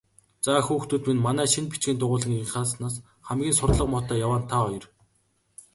[0.45, 2.95] Заа, хүүхдүүд минь, манай шинэ бичгийн дугуйлангийнхнаас
[3.27, 4.83] хамгийн сурлага муутай яваа нь та хоёр.